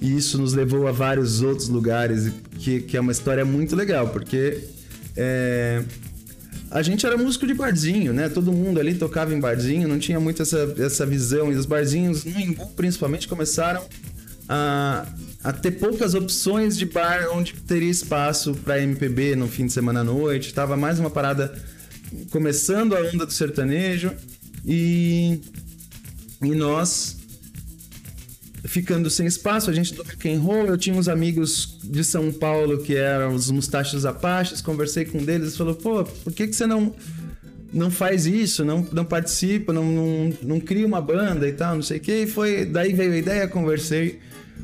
E 0.00 0.16
isso 0.16 0.38
nos 0.38 0.54
levou 0.54 0.86
a 0.86 0.92
vários 0.92 1.42
outros 1.42 1.68
lugares, 1.68 2.30
que, 2.56 2.78
que 2.82 2.96
é 2.96 3.00
uma 3.00 3.10
história 3.10 3.44
muito 3.44 3.74
legal, 3.74 4.10
porque 4.10 4.62
é, 5.16 5.82
a 6.70 6.82
gente 6.82 7.04
era 7.04 7.16
músico 7.16 7.48
de 7.48 7.54
barzinho, 7.54 8.12
né? 8.12 8.28
Todo 8.28 8.52
mundo 8.52 8.78
ali 8.78 8.94
tocava 8.94 9.34
em 9.34 9.40
barzinho, 9.40 9.88
não 9.88 9.98
tinha 9.98 10.20
muito 10.20 10.40
essa, 10.40 10.72
essa 10.78 11.04
visão. 11.04 11.52
E 11.52 11.56
os 11.56 11.66
barzinhos, 11.66 12.24
no 12.24 12.40
Imbu, 12.40 12.64
principalmente, 12.76 13.26
começaram 13.26 13.82
a, 14.48 15.04
a 15.42 15.52
ter 15.52 15.72
poucas 15.72 16.14
opções 16.14 16.78
de 16.78 16.86
bar 16.86 17.26
onde 17.32 17.54
teria 17.54 17.90
espaço 17.90 18.54
para 18.54 18.80
MPB 18.80 19.34
no 19.34 19.48
fim 19.48 19.66
de 19.66 19.72
semana 19.72 19.98
à 19.98 20.04
noite. 20.04 20.54
Tava 20.54 20.76
mais 20.76 21.00
uma 21.00 21.10
parada 21.10 21.52
começando 22.30 22.94
a 22.96 23.00
onda 23.00 23.26
do 23.26 23.32
sertanejo 23.32 24.12
e, 24.64 25.40
e 26.42 26.50
nós 26.50 27.18
ficando 28.64 29.08
sem 29.08 29.26
espaço, 29.26 29.70
a 29.70 29.72
gente 29.72 29.94
do 29.94 30.02
rock 30.02 30.30
and 30.30 30.40
roll, 30.40 30.66
eu 30.66 30.76
tinha 30.76 30.94
uns 30.94 31.08
amigos 31.08 31.78
de 31.82 32.04
São 32.04 32.30
Paulo 32.32 32.78
que 32.78 32.94
eram 32.94 33.34
os 33.34 33.50
Mustachos 33.50 34.04
Apaches, 34.04 34.60
conversei 34.60 35.04
com 35.04 35.18
eles, 35.18 35.28
eles 35.28 35.56
falou, 35.56 35.74
pô, 35.74 36.04
por 36.04 36.32
que, 36.32 36.46
que 36.46 36.54
você 36.54 36.66
não 36.66 36.94
não 37.70 37.90
faz 37.90 38.24
isso, 38.24 38.64
não, 38.64 38.86
não 38.92 39.04
participa, 39.04 39.74
não, 39.74 39.84
não, 39.84 40.32
não 40.42 40.60
cria 40.60 40.86
uma 40.86 41.02
banda 41.02 41.46
e 41.46 41.52
tal, 41.52 41.74
não 41.74 41.82
sei 41.82 41.98
o 41.98 42.00
que, 42.00 42.22
e 42.22 42.26
foi, 42.26 42.64
daí 42.64 42.94
veio 42.94 43.12
a 43.12 43.16
ideia, 43.18 43.46
conversei 43.46 44.20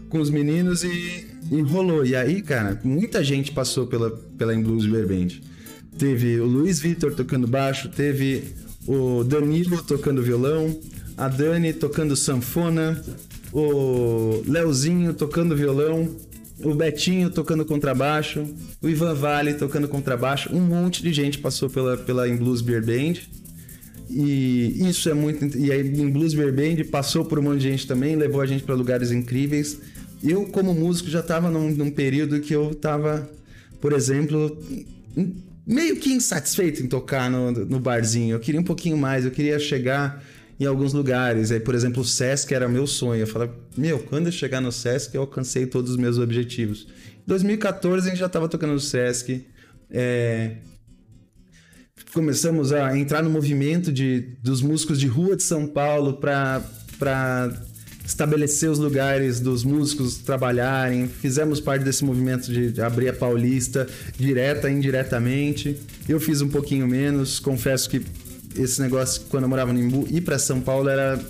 com 0.09 0.19
os 0.19 0.31
meninos 0.31 0.83
e, 0.85 1.27
e 1.53 1.61
rolou, 1.61 2.05
e 2.05 2.17
aí, 2.17 2.41
cara, 2.41 2.81
muita 2.83 3.23
gente 3.23 3.53
passou 3.53 3.87
pela, 3.87 4.11
pela 4.39 4.55
Blues 4.55 4.87
Beer 4.87 5.07
Band, 5.07 5.39
teve 5.99 6.41
o 6.41 6.47
Luiz 6.47 6.81
Vitor 6.81 7.15
tocando 7.15 7.47
baixo, 7.47 7.89
teve 7.89 8.45
o 8.87 9.25
Danilo 9.25 9.83
tocando 9.83 10.23
violão, 10.23 10.79
a 11.17 11.29
Dani 11.29 11.73
tocando 11.73 12.17
sanfona, 12.17 13.03
o 13.53 14.43
Leozinho 14.47 15.15
tocando 15.15 15.57
violão, 15.57 16.09
o 16.63 16.75
Betinho 16.75 17.31
tocando 17.31 17.65
contrabaixo, 17.65 18.47
o 18.81 18.89
Ivan 18.89 19.15
Vale 19.15 19.55
tocando 19.55 19.89
contrabaixo, 19.89 20.55
um 20.55 20.61
monte 20.61 21.03
de 21.03 21.13
gente 21.13 21.39
passou 21.39 21.69
pela, 21.69 21.97
pela 21.97 22.29
In 22.29 22.37
Blues 22.37 22.61
Beer 22.61 22.85
Band. 22.85 23.21
E 24.11 24.87
isso 24.89 25.09
é 25.09 25.15
muito. 25.15 25.57
E 25.57 25.73
a 25.73 25.81
In 25.81 26.11
Blues 26.11 26.35
Beer 26.35 26.53
Band 26.53 26.85
passou 26.91 27.25
por 27.25 27.39
um 27.39 27.43
monte 27.43 27.61
de 27.61 27.71
gente 27.71 27.87
também, 27.87 28.17
levou 28.17 28.41
a 28.41 28.47
gente 28.47 28.63
para 28.63 28.75
lugares 28.75 29.11
incríveis. 29.11 29.81
Eu, 30.23 30.47
como 30.47 30.75
músico, 30.75 31.11
já 31.11 31.21
estava 31.21 31.51
num, 31.51 31.71
num, 31.71 31.91
período 31.91 32.41
que 32.41 32.55
eu 32.55 32.71
estava, 32.71 33.29
por 33.81 33.93
exemplo, 33.93 34.57
meio 35.67 35.97
que 35.97 36.13
insatisfeito 36.13 36.83
em 36.83 36.87
tocar 36.87 37.31
no, 37.31 37.51
no 37.53 37.81
barzinho. 37.81 38.35
Eu 38.35 38.41
queria 38.41 38.61
um 38.61 38.65
pouquinho 38.65 38.97
mais, 38.97 39.25
eu 39.25 39.31
queria 39.31 39.59
chegar 39.59 40.23
em 40.59 40.67
alguns 40.67 40.93
lugares. 40.93 41.51
Aí, 41.51 41.61
por 41.61 41.75
exemplo, 41.75 42.03
o 42.03 42.05
Sesc 42.05 42.53
era 42.55 42.69
meu 42.69 42.87
sonho. 42.87 43.23
Eu 43.23 43.27
falava, 43.27 43.55
meu, 43.77 43.99
quando 43.99 44.27
eu 44.27 44.33
chegar 44.33 44.61
no 44.61 44.71
Sesc, 44.71 45.15
eu 45.15 45.23
alcancei 45.23 45.67
todos 45.67 45.93
os 45.93 45.97
meus 45.97 46.19
objetivos. 46.19 46.87
Em 47.23 47.29
2014, 47.29 48.07
a 48.07 48.11
gente 48.11 48.19
já 48.19 48.27
estava 48.27 48.49
tocando 48.49 48.73
no 48.73 48.81
Sesc. 48.81 49.47
É... 49.91 50.57
Começamos 52.13 52.73
a 52.73 52.97
entrar 52.97 53.23
no 53.23 53.31
movimento 53.31 53.93
de, 53.93 54.37
dos 54.43 54.63
músicos 54.63 55.01
de 55.01 55.07
rua 55.07 55.37
de 55.37 55.43
São 55.43 55.67
Paulo 55.67 56.15
para 56.15 56.63
estabelecer 58.05 58.71
os 58.71 58.79
lugares 58.79 59.41
dos 59.41 59.65
músicos 59.65 60.17
trabalharem. 60.19 61.09
Fizemos 61.09 61.61
parte 61.61 61.85
desse 61.85 62.05
movimento 62.05 62.53
de 62.53 62.81
abrir 62.81 63.09
a 63.09 63.13
Paulista 63.13 63.87
direta 64.19 64.69
e 64.69 64.75
indiretamente. 64.75 65.77
Eu 66.09 66.21
fiz 66.21 66.41
um 66.43 66.49
pouquinho 66.49 66.87
menos, 66.87 67.41
confesso 67.41 67.89
que 67.89 68.03
esse 68.57 68.81
negócio, 68.81 69.23
quando 69.29 69.45
eu 69.45 69.49
morava 69.49 69.73
no 69.73 69.81
Imbu, 69.81 70.07
ir 70.11 70.21
para 70.21 70.39
São 70.39 70.61
Paulo 70.61 70.89
era, 70.89 71.21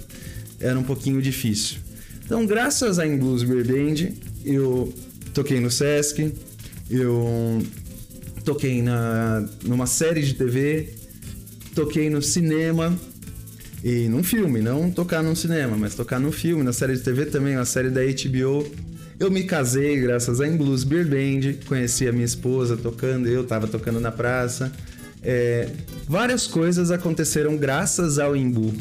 era 0.60 0.78
um 0.78 0.82
pouquinho 0.82 1.22
difícil. 1.22 1.78
Então, 2.24 2.44
graças 2.44 2.98
a 2.98 3.06
Imbus 3.06 3.42
Beer 3.42 3.66
Band, 3.66 4.12
eu 4.44 4.92
toquei 5.32 5.60
no 5.60 5.70
Sesc, 5.70 6.32
eu 6.90 7.62
toquei 8.44 8.82
na, 8.82 9.46
numa 9.62 9.86
série 9.86 10.22
de 10.22 10.34
TV, 10.34 10.94
toquei 11.74 12.10
no 12.10 12.20
cinema 12.20 12.94
e 13.84 14.08
num 14.08 14.24
filme, 14.24 14.62
não 14.62 14.90
tocar 14.90 15.22
num 15.22 15.34
cinema, 15.34 15.76
mas 15.76 15.94
tocar 15.94 16.18
num 16.18 16.32
filme, 16.32 16.64
na 16.64 16.72
série 16.72 16.94
de 16.94 17.02
TV 17.02 17.26
também, 17.26 17.54
uma 17.54 17.66
série 17.66 17.90
da 17.90 18.00
HBO. 18.00 18.66
Eu 19.20 19.30
me 19.30 19.44
casei 19.44 20.00
graças 20.00 20.40
a 20.40 20.48
Blues 20.48 20.84
Beer 20.84 21.06
Band, 21.06 21.58
conheci 21.66 22.08
a 22.08 22.12
minha 22.12 22.24
esposa 22.24 22.78
tocando, 22.78 23.28
eu 23.28 23.44
tava 23.44 23.66
tocando 23.66 24.00
na 24.00 24.10
praça. 24.10 24.72
É, 25.22 25.68
várias 26.08 26.46
coisas 26.46 26.90
aconteceram 26.90 27.58
graças 27.58 28.18
ao 28.18 28.34
Imbu. 28.34 28.72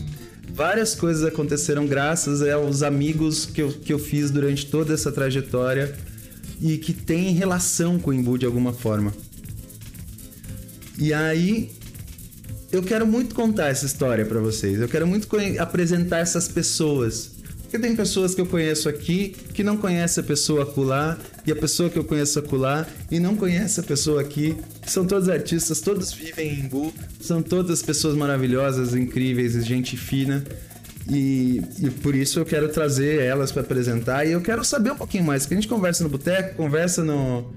Várias 0.54 0.96
coisas 0.96 1.26
aconteceram 1.26 1.86
graças 1.86 2.42
aos 2.42 2.82
amigos 2.82 3.46
que 3.46 3.62
eu, 3.62 3.74
que 3.74 3.92
eu 3.92 4.00
fiz 4.00 4.32
durante 4.32 4.68
toda 4.68 4.94
essa 4.94 5.12
trajetória 5.12 5.94
e 6.62 6.78
que 6.78 6.94
tem 6.94 7.34
relação 7.34 8.00
com 8.00 8.12
o 8.12 8.14
Imbu 8.14 8.38
de 8.38 8.46
alguma 8.46 8.72
forma. 8.72 9.14
E 10.98 11.14
aí, 11.14 11.72
eu 12.74 12.84
quero 12.84 13.08
muito 13.08 13.34
contar 13.34 13.70
essa 13.70 13.86
história 13.86 14.25
para 14.25 14.39
vocês. 14.42 14.82
Eu 14.82 14.89
quero 14.89 15.08
muito 15.08 15.27
apresentar 15.60 16.20
essas 16.20 16.48
pessoas 16.48 17.32
porque 17.74 17.88
tem 17.88 17.96
pessoas 17.96 18.36
que 18.36 18.42
eu 18.42 18.46
conheço 18.46 18.88
aqui 18.88 19.36
que 19.51 19.63
não 19.63 19.77
conhecem 19.77 20.24
a 20.24 20.27
pessoa 20.27 20.62
acolá, 20.62 21.18
e 21.44 21.51
a 21.51 21.56
pessoa 21.56 21.89
que 21.89 21.98
eu 21.98 22.03
conheço 22.03 22.38
acolá 22.38 22.86
e 23.10 23.20
não 23.20 23.36
conhece 23.36 23.80
a 23.80 23.84
pessoa 23.84 24.22
aqui. 24.22 24.56
São 24.86 25.08
todos 25.08 25.27
artistas, 25.27 25.82
todos 25.82 26.13
vivem 26.13 26.60
em 26.60 26.68
Bu, 26.68 26.94
são 27.20 27.42
todas 27.42 27.82
pessoas 27.82 28.15
maravilhosas, 28.15 28.94
incríveis, 28.94 29.53
gente 29.65 29.98
fina. 29.98 30.44
E, 31.10 31.63
e, 31.80 31.89
por 31.89 32.13
isso 32.13 32.39
eu 32.39 32.46
quero 32.46 32.70
trazer 32.70 33.20
elas 33.24 33.51
para 33.51 33.63
apresentar 33.63 34.24
e 34.24 34.34
eu 34.34 34.42
quero 34.42 34.63
saber 34.63 34.92
um 34.92 34.96
pouquinho 34.96 35.24
mais. 35.24 35.48
Que 35.48 35.56
a 35.56 35.58
gente 35.58 35.68
conversa 35.68 36.03
no 36.03 36.12
boteco, 36.12 36.56
conversa 36.56 37.03
no, 37.03 37.51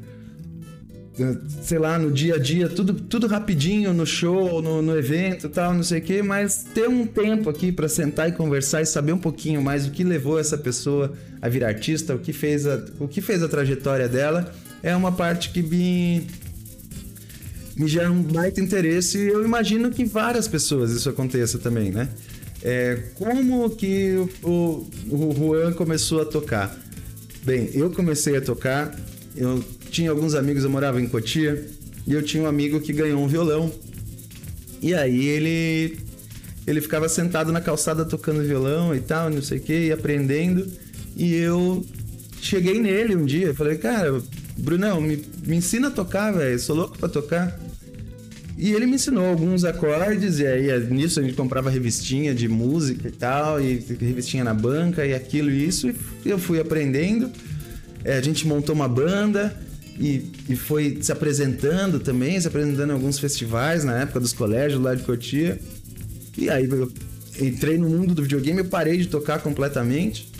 sei 1.62 1.78
lá, 1.78 1.98
no 1.98 2.10
dia 2.10 2.34
a 2.34 2.38
dia, 2.38 2.68
tudo, 2.68 2.92
tudo 2.94 3.26
rapidinho 3.26 3.92
no 3.92 4.04
show, 4.04 4.60
no, 4.60 4.82
no 4.82 4.96
evento 4.96 5.48
tal, 5.48 5.72
não 5.72 5.82
sei 5.82 6.00
o 6.00 6.02
quê, 6.02 6.22
mas 6.22 6.64
ter 6.74 6.88
um 6.88 7.06
tempo 7.06 7.48
aqui 7.48 7.72
para 7.72 7.88
sentar 7.88 8.28
e 8.28 8.32
conversar 8.32 8.82
e 8.82 8.86
saber 8.86 9.12
um 9.12 9.18
pouquinho 9.18 9.62
mais 9.62 9.86
o 9.86 9.90
que 9.90 10.04
levou 10.04 10.38
essa 10.38 10.58
pessoa 10.58 11.12
a 11.40 11.48
vir 11.48 11.64
artista, 11.64 12.14
o 12.14 12.18
que 12.18 12.32
fez 12.32 12.66
a, 12.66 12.84
o 13.00 13.08
que 13.08 13.20
fez 13.20 13.42
a 13.42 13.48
trajetória 13.48 14.08
dela, 14.08 14.52
é 14.82 14.94
uma 14.94 15.10
parte 15.10 15.50
que 15.50 15.62
me, 15.62 16.26
me 17.76 17.88
gera 17.88 18.10
um 18.10 18.22
baita 18.22 18.60
interesse 18.60 19.18
e 19.18 19.28
eu 19.28 19.44
imagino 19.44 19.90
que 19.90 20.04
várias 20.04 20.46
pessoas 20.46 20.92
isso 20.92 21.08
aconteça 21.08 21.58
também, 21.58 21.90
né? 21.90 22.08
É, 22.62 23.10
como 23.14 23.70
que 23.70 24.16
o, 24.42 24.86
o 25.08 25.34
Juan 25.36 25.72
começou 25.72 26.20
a 26.20 26.24
tocar? 26.24 26.76
Bem, 27.44 27.70
eu 27.74 27.90
comecei 27.90 28.36
a 28.36 28.40
tocar, 28.40 28.94
eu 29.36 29.62
tinha 29.90 30.10
alguns 30.10 30.34
amigos, 30.34 30.64
eu 30.64 30.70
morava 30.70 31.00
em 31.00 31.08
Cotia, 31.08 31.66
e 32.06 32.12
eu 32.12 32.22
tinha 32.22 32.42
um 32.42 32.46
amigo 32.46 32.80
que 32.80 32.92
ganhou 32.92 33.22
um 33.22 33.26
violão. 33.26 33.72
E 34.80 34.94
aí 34.94 35.26
ele 35.26 35.98
ele 36.66 36.80
ficava 36.80 37.08
sentado 37.08 37.52
na 37.52 37.60
calçada 37.60 38.04
tocando 38.04 38.42
violão 38.42 38.94
e 38.94 39.00
tal, 39.00 39.30
não 39.30 39.40
sei 39.40 39.58
o 39.58 39.60
que, 39.60 39.86
e 39.86 39.92
aprendendo. 39.92 40.66
E 41.16 41.34
eu 41.34 41.86
cheguei 42.40 42.80
nele 42.80 43.14
um 43.14 43.24
dia, 43.24 43.54
falei, 43.54 43.78
cara, 43.78 44.20
Brunão, 44.58 45.00
me, 45.00 45.24
me 45.46 45.56
ensina 45.56 45.88
a 45.88 45.90
tocar, 45.90 46.32
velho, 46.32 46.58
sou 46.58 46.74
louco 46.74 46.98
pra 46.98 47.08
tocar. 47.08 47.58
E 48.58 48.72
ele 48.72 48.86
me 48.86 48.94
ensinou 48.94 49.26
alguns 49.26 49.64
acordes, 49.64 50.38
e 50.38 50.46
aí 50.46 50.80
nisso 50.88 51.20
a 51.20 51.22
gente 51.22 51.34
comprava 51.34 51.68
revistinha 51.68 52.34
de 52.34 52.48
música 52.48 53.08
e 53.08 53.12
tal, 53.12 53.60
e 53.60 53.84
revistinha 54.00 54.42
na 54.42 54.54
banca, 54.54 55.04
e 55.06 55.14
aquilo 55.14 55.50
e 55.50 55.66
isso, 55.66 55.92
e 56.24 56.28
eu 56.28 56.38
fui 56.38 56.58
aprendendo. 56.58 57.30
É, 58.02 58.16
a 58.16 58.20
gente 58.22 58.46
montou 58.46 58.74
uma 58.74 58.88
banda, 58.88 59.54
e, 59.98 60.30
e 60.48 60.56
foi 60.56 60.98
se 61.00 61.10
apresentando 61.10 61.98
também, 61.98 62.40
se 62.40 62.46
apresentando 62.48 62.90
em 62.90 62.92
alguns 62.92 63.18
festivais 63.18 63.84
na 63.84 64.00
época 64.00 64.20
dos 64.20 64.32
colégios 64.32 64.80
lá 64.80 64.94
de 64.94 65.02
Cotia. 65.02 65.58
E 66.36 66.50
aí 66.50 66.68
eu 66.68 66.92
entrei 67.40 67.78
no 67.78 67.88
mundo 67.88 68.14
do 68.14 68.22
videogame, 68.22 68.58
eu 68.58 68.66
parei 68.66 68.98
de 68.98 69.08
tocar 69.08 69.40
completamente. 69.40 70.30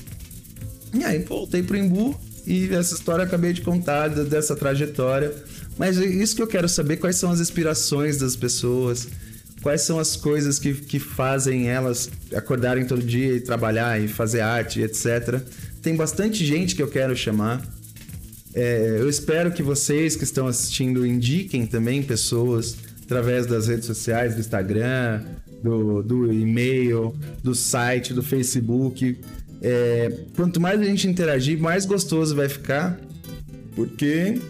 E 0.95 1.05
aí 1.05 1.19
voltei 1.21 1.63
pro 1.63 1.77
Imbu 1.77 2.19
e 2.47 2.73
essa 2.73 2.95
história 2.95 3.23
eu 3.23 3.27
acabei 3.27 3.53
de 3.53 3.63
contar 3.63 4.09
dessa 4.09 4.55
trajetória. 4.55 5.35
Mas 5.79 5.99
é 5.99 6.07
isso 6.07 6.37
que 6.37 6.43
eu 6.43 6.47
quero 6.47 6.69
saber, 6.69 6.97
quais 6.97 7.17
são 7.17 7.31
as 7.31 7.41
inspirações 7.41 8.17
das 8.19 8.35
pessoas, 8.37 9.09
quais 9.63 9.83
são 9.83 9.99
as 9.99 10.17
coisas 10.17 10.59
que, 10.59 10.73
que 10.73 10.99
fazem 10.99 11.69
elas 11.69 12.11
acordarem 12.35 12.87
todo 12.87 13.03
dia 13.03 13.35
e 13.35 13.41
trabalhar 13.41 14.01
e 14.01 14.09
fazer 14.09 14.41
arte, 14.41 14.81
etc. 14.81 15.41
Tem 15.83 15.95
bastante 15.95 16.45
gente 16.45 16.75
que 16.75 16.83
eu 16.83 16.89
quero 16.89 17.15
chamar. 17.17 17.63
É, 18.57 18.97
eu 18.99 19.07
espero 19.07 19.53
que 19.53 19.63
vocês 19.63 20.17
que 20.17 20.25
estão 20.25 20.47
assistindo 20.47 21.07
indiquem 21.07 21.67
também 21.67 22.03
pessoas 22.03 22.75
através 23.05 23.45
das 23.45 23.69
redes 23.69 23.85
sociais, 23.85 24.35
do 24.35 24.41
Instagram, 24.41 25.23
do, 25.63 26.03
do 26.03 26.33
e-mail, 26.33 27.15
do 27.45 27.55
site, 27.55 28.15
do 28.15 28.23
Facebook. 28.23 29.21
É, 29.61 30.11
quanto 30.35 30.59
mais 30.59 30.81
a 30.81 30.85
gente 30.85 31.07
interagir, 31.07 31.59
mais 31.59 31.85
gostoso 31.85 32.35
vai 32.35 32.49
ficar, 32.49 32.99
porque 33.75 34.41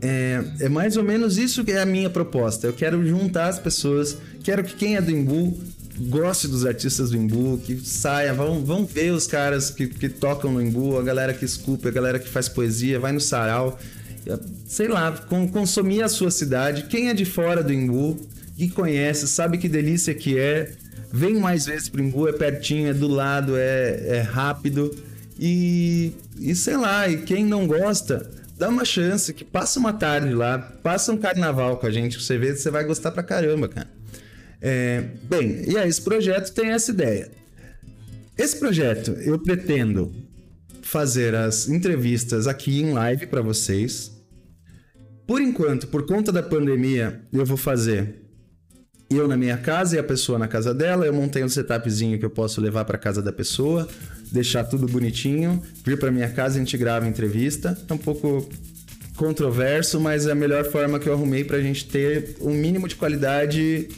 é, 0.00 0.44
é, 0.60 0.68
mais 0.68 0.96
ou 0.96 1.02
menos 1.02 1.38
isso 1.38 1.64
que 1.64 1.72
é 1.72 1.80
a 1.80 1.86
minha 1.86 2.08
proposta. 2.08 2.68
Eu 2.68 2.72
quero 2.72 3.04
juntar 3.04 3.48
as 3.48 3.58
pessoas, 3.58 4.16
quero 4.44 4.62
que 4.62 4.76
quem 4.76 4.94
é 4.94 5.00
do 5.00 5.10
Imbu 5.10 5.58
goste 5.98 6.48
dos 6.48 6.66
artistas 6.66 7.10
do 7.10 7.16
Imbu, 7.16 7.58
que 7.58 7.76
saia, 7.76 8.32
vão, 8.34 8.64
vão 8.64 8.84
ver 8.84 9.12
os 9.12 9.26
caras 9.26 9.70
que, 9.70 9.86
que 9.86 10.08
tocam 10.08 10.52
no 10.52 10.60
Imbu, 10.60 10.98
a 10.98 11.02
galera 11.02 11.32
que 11.32 11.44
esculpe, 11.44 11.88
a 11.88 11.90
galera 11.90 12.18
que 12.18 12.28
faz 12.28 12.48
poesia, 12.48 13.00
vai 13.00 13.12
no 13.12 13.20
sarau 13.20 13.78
sei 14.66 14.88
lá, 14.88 15.12
consumir 15.52 16.02
a 16.02 16.08
sua 16.08 16.30
cidade. 16.30 16.84
Quem 16.84 17.08
é 17.08 17.14
de 17.14 17.24
fora 17.24 17.62
do 17.62 17.72
Imbu, 17.72 18.18
que 18.56 18.68
conhece, 18.68 19.28
sabe 19.28 19.58
que 19.58 19.68
delícia 19.68 20.14
que 20.14 20.38
é, 20.38 20.72
vem 21.12 21.38
mais 21.38 21.66
vezes 21.66 21.88
pro 21.88 22.02
Imbu, 22.02 22.28
é 22.28 22.32
pertinho, 22.32 22.88
é 22.88 22.94
do 22.94 23.06
lado, 23.06 23.56
é, 23.56 24.18
é 24.18 24.20
rápido. 24.20 24.94
E, 25.38 26.12
e 26.40 26.54
sei 26.54 26.76
lá, 26.76 27.08
e 27.08 27.18
quem 27.18 27.44
não 27.44 27.66
gosta, 27.66 28.28
dá 28.58 28.68
uma 28.68 28.84
chance, 28.84 29.32
que 29.32 29.44
passa 29.44 29.78
uma 29.78 29.92
tarde 29.92 30.34
lá, 30.34 30.58
passa 30.58 31.12
um 31.12 31.16
carnaval 31.16 31.76
com 31.76 31.86
a 31.86 31.90
gente, 31.90 32.20
você 32.20 32.36
vê, 32.38 32.54
você 32.54 32.70
vai 32.70 32.84
gostar 32.84 33.12
pra 33.12 33.22
caramba, 33.22 33.68
cara. 33.68 33.95
É, 34.60 35.04
bem, 35.24 35.64
e 35.66 35.76
aí 35.76 35.88
esse 35.88 36.00
projeto 36.00 36.52
tem 36.52 36.70
essa 36.70 36.90
ideia. 36.90 37.30
Esse 38.36 38.58
projeto 38.58 39.12
eu 39.12 39.38
pretendo 39.38 40.12
fazer 40.82 41.34
as 41.34 41.68
entrevistas 41.68 42.46
aqui 42.46 42.80
em 42.80 42.92
live 42.92 43.26
para 43.26 43.42
vocês. 43.42 44.12
Por 45.26 45.40
enquanto, 45.40 45.88
por 45.88 46.06
conta 46.06 46.30
da 46.30 46.42
pandemia, 46.42 47.20
eu 47.32 47.44
vou 47.44 47.56
fazer 47.56 48.26
eu 49.08 49.28
na 49.28 49.36
minha 49.36 49.56
casa 49.56 49.96
e 49.96 49.98
a 49.98 50.04
pessoa 50.04 50.38
na 50.38 50.48
casa 50.48 50.74
dela. 50.74 51.06
Eu 51.06 51.12
montei 51.12 51.42
um 51.42 51.48
setupzinho 51.48 52.18
que 52.18 52.24
eu 52.24 52.30
posso 52.30 52.60
levar 52.60 52.84
para 52.84 52.98
casa 52.98 53.22
da 53.22 53.32
pessoa, 53.32 53.88
deixar 54.30 54.64
tudo 54.64 54.86
bonitinho, 54.86 55.62
vir 55.84 55.98
para 55.98 56.10
minha 56.10 56.28
casa 56.28 56.56
e 56.56 56.60
a 56.60 56.64
gente 56.64 56.76
grava 56.76 57.06
a 57.06 57.08
entrevista. 57.08 57.76
É 57.88 57.92
um 57.92 57.98
pouco 57.98 58.48
controverso, 59.16 59.98
mas 59.98 60.26
é 60.26 60.32
a 60.32 60.34
melhor 60.34 60.64
forma 60.64 60.98
que 60.98 61.08
eu 61.08 61.12
arrumei 61.12 61.42
para 61.42 61.56
a 61.56 61.62
gente 61.62 61.86
ter 61.86 62.36
um 62.40 62.52
mínimo 62.52 62.86
de 62.86 62.96
qualidade 62.96 63.88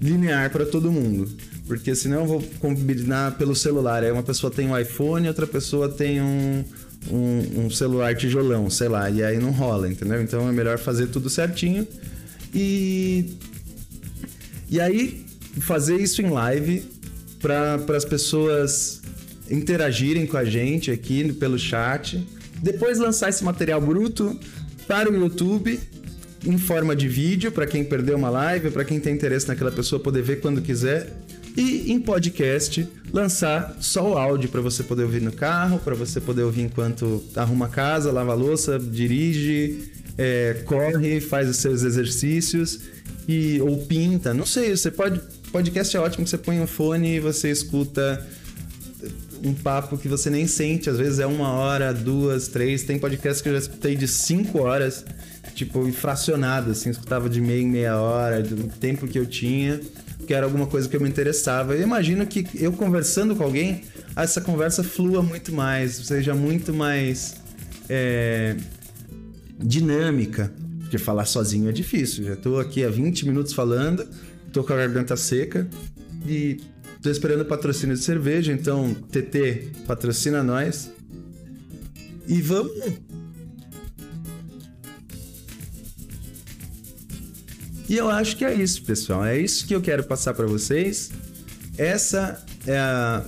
linear 0.00 0.50
para 0.50 0.66
todo 0.66 0.90
mundo. 0.92 1.28
Porque 1.66 1.94
senão 1.94 2.20
eu 2.20 2.26
vou 2.26 2.42
combinar 2.60 3.36
pelo 3.36 3.54
celular. 3.54 4.02
Aí 4.02 4.10
uma 4.10 4.22
pessoa 4.22 4.50
tem 4.50 4.68
um 4.68 4.78
iPhone, 4.78 5.26
outra 5.28 5.46
pessoa 5.46 5.88
tem 5.88 6.20
um, 6.20 6.64
um, 7.10 7.64
um, 7.64 7.70
celular 7.70 8.14
tijolão, 8.14 8.70
sei 8.70 8.88
lá. 8.88 9.10
E 9.10 9.22
aí 9.22 9.38
não 9.38 9.50
rola, 9.50 9.88
entendeu? 9.88 10.22
Então 10.22 10.48
é 10.48 10.52
melhor 10.52 10.78
fazer 10.78 11.08
tudo 11.08 11.28
certinho. 11.28 11.86
E. 12.54 13.36
E 14.68 14.80
aí 14.80 15.24
fazer 15.60 15.96
isso 16.00 16.20
em 16.20 16.28
live 16.28 16.84
para 17.40 17.96
as 17.96 18.04
pessoas 18.04 19.00
interagirem 19.48 20.26
com 20.26 20.36
a 20.36 20.44
gente 20.44 20.90
aqui 20.90 21.32
pelo 21.32 21.58
chat. 21.58 22.26
Depois 22.62 22.98
lançar 22.98 23.28
esse 23.28 23.44
material 23.44 23.80
bruto 23.80 24.38
para 24.86 25.10
o 25.10 25.14
YouTube 25.14 25.78
em 26.44 26.58
forma 26.58 26.94
de 26.94 27.08
vídeo 27.08 27.50
para 27.50 27.66
quem 27.66 27.84
perdeu 27.84 28.16
uma 28.16 28.30
live, 28.30 28.70
para 28.70 28.84
quem 28.84 29.00
tem 29.00 29.14
interesse 29.14 29.48
naquela 29.48 29.72
pessoa 29.72 30.00
poder 30.00 30.22
ver 30.22 30.40
quando 30.40 30.60
quiser. 30.60 31.12
E 31.56 31.90
em 31.90 31.98
podcast, 31.98 32.86
lançar 33.12 33.76
só 33.80 34.12
o 34.12 34.18
áudio 34.18 34.48
para 34.50 34.60
você 34.60 34.82
poder 34.82 35.04
ouvir 35.04 35.22
no 35.22 35.32
carro, 35.32 35.78
para 35.78 35.94
você 35.94 36.20
poder 36.20 36.42
ouvir 36.42 36.62
enquanto 36.62 37.24
arruma 37.34 37.66
a 37.66 37.68
casa, 37.68 38.12
lava 38.12 38.32
a 38.32 38.34
louça, 38.34 38.78
dirige, 38.78 39.90
é, 40.18 40.62
corre, 40.66 41.20
faz 41.20 41.48
os 41.48 41.56
seus 41.56 41.82
exercícios 41.82 42.80
e 43.26 43.58
ou 43.62 43.78
pinta. 43.78 44.34
Não 44.34 44.44
sei, 44.44 44.76
você 44.76 44.90
pode. 44.90 45.20
Podcast 45.50 45.96
é 45.96 46.00
ótimo 46.00 46.24
que 46.24 46.30
você 46.30 46.38
põe 46.38 46.60
um 46.60 46.66
fone 46.66 47.16
e 47.16 47.20
você 47.20 47.50
escuta 47.50 48.26
um 49.42 49.54
papo 49.54 49.96
que 49.96 50.08
você 50.08 50.28
nem 50.28 50.46
sente. 50.46 50.90
Às 50.90 50.98
vezes 50.98 51.18
é 51.18 51.26
uma 51.26 51.52
hora, 51.52 51.92
duas, 51.94 52.48
três. 52.48 52.82
Tem 52.82 52.98
podcast 52.98 53.42
que 53.42 53.48
eu 53.48 53.54
já 53.54 53.60
escutei 53.60 53.96
de 53.96 54.06
cinco 54.06 54.62
horas 54.62 55.04
tipo, 55.56 55.90
fracionado, 55.90 56.70
assim, 56.70 56.90
escutava 56.90 57.30
de 57.30 57.40
meia 57.40 57.62
em 57.62 57.66
meia 57.66 57.98
hora, 57.98 58.42
do 58.42 58.68
tempo 58.78 59.08
que 59.08 59.18
eu 59.18 59.24
tinha, 59.24 59.80
que 60.26 60.34
era 60.34 60.44
alguma 60.44 60.66
coisa 60.66 60.86
que 60.86 60.94
eu 60.94 61.00
me 61.00 61.08
interessava. 61.08 61.74
Eu 61.74 61.82
imagino 61.82 62.26
que 62.26 62.46
eu 62.54 62.72
conversando 62.74 63.34
com 63.34 63.42
alguém, 63.42 63.82
essa 64.14 64.38
conversa 64.42 64.84
flua 64.84 65.22
muito 65.22 65.52
mais, 65.52 65.94
seja 65.94 66.34
muito 66.34 66.74
mais 66.74 67.36
é, 67.88 68.54
dinâmica. 69.58 70.52
Porque 70.80 70.98
falar 70.98 71.24
sozinho 71.24 71.70
é 71.70 71.72
difícil. 71.72 72.24
Já 72.24 72.36
tô 72.36 72.58
aqui 72.60 72.84
há 72.84 72.90
20 72.90 73.26
minutos 73.26 73.54
falando, 73.54 74.06
tô 74.52 74.62
com 74.62 74.74
a 74.74 74.76
garganta 74.76 75.16
seca 75.16 75.66
e 76.28 76.60
tô 77.02 77.08
esperando 77.08 77.46
patrocínio 77.46 77.96
de 77.96 78.02
cerveja, 78.02 78.52
então 78.52 78.94
TT 79.10 79.70
patrocina 79.86 80.42
nós. 80.42 80.92
E 82.28 82.42
vamos 82.42 82.72
E 87.88 87.96
eu 87.96 88.08
acho 88.08 88.36
que 88.36 88.44
é 88.44 88.52
isso, 88.52 88.82
pessoal. 88.82 89.24
É 89.24 89.38
isso 89.38 89.66
que 89.66 89.74
eu 89.74 89.80
quero 89.80 90.04
passar 90.04 90.34
para 90.34 90.46
vocês. 90.46 91.10
Essa 91.78 92.44
é 92.66 92.76
a, 92.76 93.24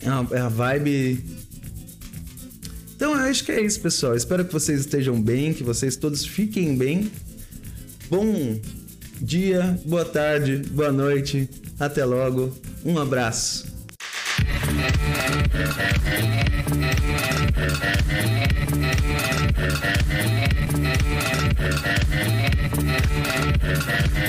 é 0.00 0.08
a, 0.08 0.26
é 0.32 0.40
a 0.40 0.48
vibe. 0.48 1.24
Então 2.96 3.12
eu 3.14 3.20
acho 3.30 3.44
que 3.44 3.52
é 3.52 3.60
isso, 3.60 3.80
pessoal. 3.80 4.16
Espero 4.16 4.44
que 4.44 4.52
vocês 4.52 4.80
estejam 4.80 5.20
bem, 5.20 5.54
que 5.54 5.62
vocês 5.62 5.94
todos 5.96 6.26
fiquem 6.26 6.76
bem. 6.76 7.10
Bom 8.10 8.58
dia, 9.20 9.78
boa 9.84 10.04
tarde, 10.04 10.56
boa 10.70 10.90
noite. 10.90 11.48
Até 11.78 12.04
logo. 12.04 12.52
Um 12.84 12.98
abraço. 12.98 13.66
Yeah. 23.88 24.27